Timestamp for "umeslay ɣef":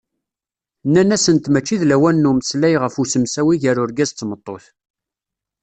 2.29-2.95